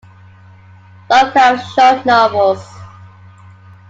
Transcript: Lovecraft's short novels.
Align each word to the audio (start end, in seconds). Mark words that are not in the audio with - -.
Lovecraft's 1.11 1.73
short 1.75 2.07
novels. 2.07 2.65